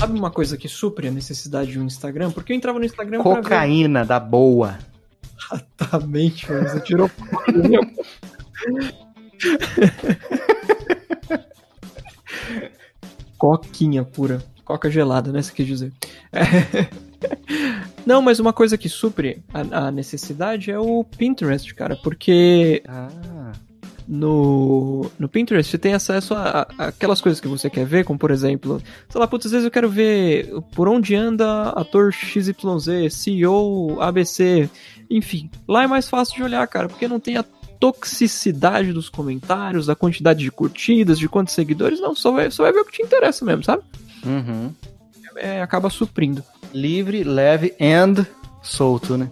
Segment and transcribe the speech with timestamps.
[0.00, 2.30] sabe uma coisa que supre a necessidade de um Instagram?
[2.30, 3.22] Porque eu entrava no Instagram.
[3.22, 4.78] Cocaína da boa.
[5.52, 6.66] Exatamente, mano.
[6.68, 7.10] Você tirou
[13.36, 14.42] Coquinha pura.
[14.64, 15.42] Coca gelada, né?
[15.42, 15.92] Você quer dizer.
[16.32, 16.88] É.
[18.06, 21.94] Não, mas uma coisa que supre a, a necessidade é o Pinterest, cara.
[21.96, 23.08] Porque Ah.
[24.12, 28.18] No, no Pinterest você tem acesso a, a- aquelas coisas que você quer ver, como
[28.18, 32.52] por exemplo, sei lá, putz, às vezes eu quero ver por onde anda ator XYZ,
[33.12, 34.68] CEO, ABC,
[35.08, 35.48] enfim.
[35.68, 37.44] Lá é mais fácil de olhar, cara, porque não tem a
[37.78, 42.72] toxicidade dos comentários, a quantidade de curtidas, de quantos seguidores, não, só vai, só vai
[42.72, 43.82] ver o que te interessa mesmo, sabe?
[44.26, 44.72] Uhum.
[45.36, 46.42] É, acaba suprindo.
[46.74, 48.26] Livre, leve and
[48.62, 49.30] solto, né?